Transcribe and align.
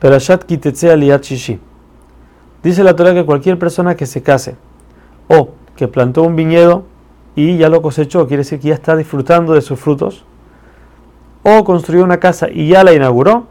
Perashat 0.00 0.44
Kitetse 0.44 0.90
Aliyat 0.90 1.22
Shishi. 1.22 1.60
Dice 2.62 2.82
la 2.82 2.96
Torah 2.96 3.14
que 3.14 3.24
cualquier 3.24 3.58
persona 3.58 3.94
que 3.94 4.06
se 4.06 4.22
case 4.22 4.56
o 5.28 5.50
que 5.76 5.88
plantó 5.88 6.22
un 6.22 6.36
viñedo 6.36 6.84
y 7.36 7.58
ya 7.58 7.68
lo 7.68 7.82
cosechó, 7.82 8.26
quiere 8.26 8.42
decir 8.42 8.60
que 8.60 8.68
ya 8.68 8.74
está 8.74 8.96
disfrutando 8.96 9.54
de 9.54 9.60
sus 9.60 9.78
frutos, 9.78 10.24
o 11.42 11.64
construyó 11.64 12.04
una 12.04 12.18
casa 12.18 12.48
y 12.50 12.68
ya 12.68 12.82
la 12.82 12.92
inauguró, 12.92 13.46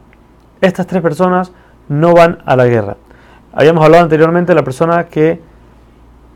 estas 0.61 0.85
tres 0.85 1.01
personas 1.01 1.51
no 1.87 2.13
van 2.13 2.39
a 2.45 2.55
la 2.55 2.65
guerra. 2.65 2.97
Habíamos 3.53 3.83
hablado 3.83 4.03
anteriormente 4.03 4.51
de 4.51 4.55
la 4.55 4.63
persona 4.63 5.05
que 5.05 5.41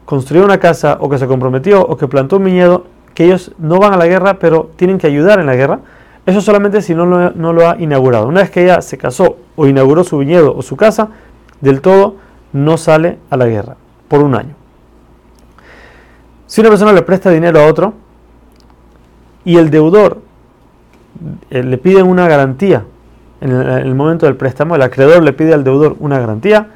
construyó 0.06 0.46
una 0.46 0.60
casa 0.60 0.98
o 1.00 1.10
que 1.10 1.18
se 1.18 1.28
comprometió 1.28 1.82
o 1.82 1.98
que 1.98 2.08
plantó 2.08 2.38
un 2.38 2.46
viñedo, 2.46 2.86
que 3.14 3.26
ellos 3.26 3.52
no 3.60 3.78
van 3.78 3.94
a 3.94 3.98
la 3.98 4.08
guerra, 4.08 4.40
pero 4.40 4.72
tienen 4.76 4.98
que 4.98 5.08
ayudar 5.08 5.40
en 5.40 5.46
la 5.46 5.56
guerra. 5.56 5.80
Eso 6.26 6.40
solamente 6.40 6.82
si 6.82 6.96
no 6.96 7.06
lo, 7.06 7.70
ha 7.70 7.76
inaugurado. 7.80 8.28
Una 8.28 8.42
vez 8.42 8.50
que 8.50 8.64
ella 8.64 8.82
se 8.82 8.98
casó 8.98 9.38
o 9.56 9.68
inauguró 9.68 10.04
su 10.04 10.18
viñedo 10.18 10.56
o 10.56 10.62
su 10.62 10.78
casa, 10.78 11.10
del 11.60 11.82
todo 11.82 12.16
no 12.54 12.78
sale 12.78 13.20
a 13.30 13.38
la 13.38 13.48
guerra 13.48 13.76
por 14.08 14.22
un 14.22 14.36
año. 14.36 14.56
Si 16.48 16.62
una 16.62 16.70
persona 16.70 16.94
le 16.94 17.02
presta 17.02 17.30
dinero 17.30 17.60
a 17.60 17.68
otro 17.68 17.94
y 19.44 19.58
el 19.58 19.70
deudor 19.70 20.22
eh, 21.50 21.64
le 21.64 21.78
pide 21.78 22.04
una 22.04 22.28
garantía 22.28 22.86
en 23.42 23.52
el, 23.52 23.94
momento 23.96 24.26
del 24.26 24.38
préstamo, 24.38 24.76
el 24.76 24.82
acreedor 24.82 25.22
le 25.22 25.34
pide 25.34 25.54
al 25.54 25.66
deudor 25.66 25.98
una 26.00 26.18
garantía, 26.18 26.68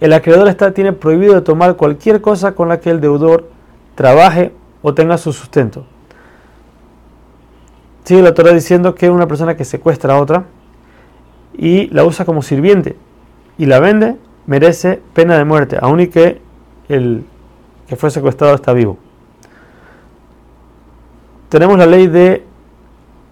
el 0.00 0.12
acreedor 0.12 0.48
está, 0.48 0.72
tiene 0.72 0.92
prohibido 0.92 1.34
de 1.34 1.40
tomar 1.40 1.76
cualquier 1.76 2.20
cosa 2.20 2.54
con 2.54 2.68
la 2.68 2.80
que 2.80 2.90
el 2.90 3.00
deudor 3.00 3.48
trabaje 3.94 4.52
o 4.82 4.92
tenga 4.92 5.16
su 5.16 5.32
sustento. 5.32 5.86
Sigue 8.04 8.22
la 8.22 8.34
Torah 8.34 8.52
diciendo 8.52 8.94
que 8.94 9.10
una 9.10 9.28
persona 9.28 9.56
que 9.56 9.64
secuestra 9.64 10.14
a 10.14 10.20
otra 10.20 10.44
y 11.56 11.88
la 11.88 12.04
usa 12.04 12.24
como 12.24 12.42
sirviente 12.42 12.96
y 13.58 13.66
la 13.66 13.78
vende, 13.78 14.16
merece 14.46 15.00
pena 15.14 15.36
de 15.38 15.44
muerte, 15.44 15.78
aun 15.80 16.00
y 16.00 16.08
que 16.08 16.40
el 16.88 17.24
que 17.86 17.96
fue 17.96 18.10
secuestrado 18.10 18.54
está 18.54 18.72
vivo. 18.72 18.98
Tenemos 21.48 21.78
la 21.78 21.86
ley 21.86 22.06
de 22.06 22.44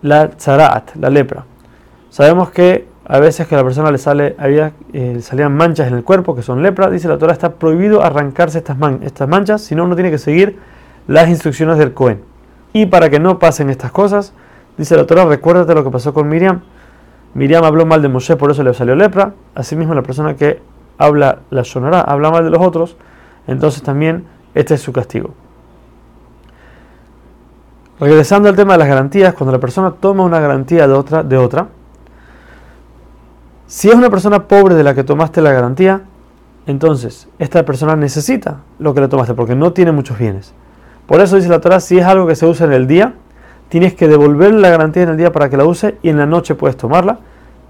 la 0.02 0.30
tzaraat, 0.30 0.94
la 0.96 1.10
lepra. 1.10 1.44
Sabemos 2.10 2.50
que 2.50 2.86
a 3.06 3.18
veces 3.18 3.48
que 3.48 3.54
a 3.56 3.58
la 3.58 3.64
persona 3.64 3.90
le 3.90 3.98
sale, 3.98 4.36
había, 4.38 4.72
eh, 4.92 5.18
salían 5.20 5.56
manchas 5.56 5.88
en 5.88 5.94
el 5.94 6.04
cuerpo 6.04 6.36
que 6.36 6.42
son 6.42 6.62
lepra, 6.62 6.90
dice 6.90 7.08
la 7.08 7.18
Torah, 7.18 7.32
está 7.32 7.54
prohibido 7.54 8.04
arrancarse 8.04 8.58
estas, 8.58 8.76
estas 9.02 9.28
manchas, 9.28 9.62
sino 9.62 9.84
uno 9.84 9.96
tiene 9.96 10.10
que 10.10 10.18
seguir 10.18 10.58
las 11.08 11.28
instrucciones 11.28 11.78
del 11.78 11.92
Cohen. 11.92 12.20
Y 12.72 12.86
para 12.86 13.10
que 13.10 13.18
no 13.18 13.40
pasen 13.40 13.68
estas 13.68 13.90
cosas, 13.90 14.32
dice 14.76 14.96
la 14.96 15.06
Torah, 15.06 15.24
recuérdate 15.24 15.74
lo 15.74 15.84
que 15.84 15.90
pasó 15.90 16.12
con 16.14 16.28
Miriam. 16.28 16.62
Miriam 17.34 17.64
habló 17.64 17.86
mal 17.86 18.02
de 18.02 18.08
Moshe, 18.08 18.36
por 18.36 18.50
eso 18.50 18.62
le 18.62 18.74
salió 18.74 18.94
lepra. 18.94 19.34
Asimismo, 19.54 19.94
la 19.94 20.02
persona 20.02 20.34
que 20.34 20.60
habla 20.98 21.40
la 21.50 21.64
sonará, 21.64 22.00
habla 22.00 22.30
mal 22.30 22.44
de 22.44 22.50
los 22.50 22.60
otros, 22.60 22.96
entonces 23.46 23.82
también 23.82 24.24
este 24.54 24.74
es 24.74 24.82
su 24.82 24.92
castigo. 24.92 25.30
Regresando 27.98 28.48
al 28.48 28.56
tema 28.56 28.74
de 28.74 28.78
las 28.78 28.88
garantías, 28.88 29.34
cuando 29.34 29.52
la 29.52 29.58
persona 29.58 29.92
toma 29.92 30.24
una 30.24 30.40
garantía 30.40 30.86
de 30.88 30.94
otra, 30.94 31.22
de 31.22 31.36
otra, 31.36 31.68
si 33.66 33.88
es 33.88 33.94
una 33.94 34.10
persona 34.10 34.48
pobre 34.48 34.74
de 34.74 34.82
la 34.82 34.94
que 34.94 35.04
tomaste 35.04 35.40
la 35.40 35.52
garantía, 35.52 36.02
entonces 36.66 37.28
esta 37.38 37.64
persona 37.64 37.96
necesita 37.96 38.60
lo 38.78 38.94
que 38.94 39.00
le 39.00 39.08
tomaste 39.08 39.34
porque 39.34 39.54
no 39.54 39.72
tiene 39.72 39.92
muchos 39.92 40.18
bienes. 40.18 40.52
Por 41.06 41.20
eso 41.20 41.36
dice 41.36 41.48
la 41.48 41.60
Torah, 41.60 41.80
si 41.80 41.98
es 41.98 42.04
algo 42.04 42.26
que 42.26 42.36
se 42.36 42.46
usa 42.46 42.66
en 42.66 42.72
el 42.72 42.86
día, 42.86 43.14
tienes 43.70 43.94
que 43.94 44.08
devolverle 44.08 44.60
la 44.60 44.68
garantía 44.68 45.04
en 45.04 45.10
el 45.10 45.16
día 45.16 45.32
para 45.32 45.48
que 45.48 45.56
la 45.56 45.64
use 45.64 45.96
y 46.02 46.10
en 46.10 46.18
la 46.18 46.26
noche 46.26 46.54
puedes 46.54 46.76
tomarla. 46.76 47.20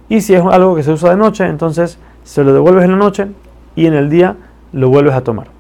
Y 0.09 0.23
si 0.23 0.35
es 0.35 0.43
algo 0.43 0.75
que 0.75 0.83
se 0.83 0.91
usa 0.91 1.11
de 1.11 1.17
noche, 1.17 1.47
entonces 1.47 1.99
se 2.25 2.43
lo 2.43 2.53
devuelves 2.53 2.85
en 2.85 2.93
la 2.93 2.97
noche 2.97 3.29
y 3.77 3.87
en 3.87 3.95
el 3.95 4.11
día 4.11 4.35
lo 4.73 4.89
vuelves 4.89 5.15
a 5.15 5.21
tomar. 5.21 5.60